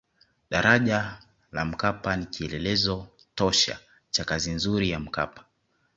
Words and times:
daraja 0.49 1.19
la 1.51 1.65
mkapa 1.65 2.17
ni 2.17 2.25
kielelezo 2.25 3.07
tosha 3.35 3.79
cha 4.11 4.23
kazi 4.23 4.51
nzuri 4.51 4.89
ya 4.89 4.99
mkapa 4.99 5.45